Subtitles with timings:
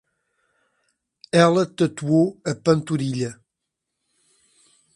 [1.43, 3.31] Ela tatuou a panturrilha